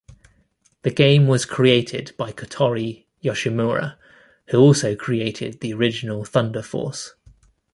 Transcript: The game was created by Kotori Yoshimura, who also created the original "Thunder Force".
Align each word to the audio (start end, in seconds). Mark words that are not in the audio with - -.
The 0.81 0.89
game 0.89 1.27
was 1.27 1.45
created 1.45 2.13
by 2.17 2.31
Kotori 2.31 3.05
Yoshimura, 3.23 3.97
who 4.47 4.57
also 4.59 4.95
created 4.95 5.59
the 5.59 5.73
original 5.73 6.25
"Thunder 6.25 6.63
Force". 6.63 7.13